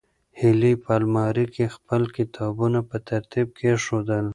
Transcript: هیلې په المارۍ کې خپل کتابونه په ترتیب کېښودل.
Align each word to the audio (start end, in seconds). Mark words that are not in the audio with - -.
هیلې 0.39 0.73
په 0.83 0.89
المارۍ 0.99 1.45
کې 1.55 1.73
خپل 1.75 2.01
کتابونه 2.15 2.79
په 2.89 2.97
ترتیب 3.09 3.47
کېښودل. 3.57 4.25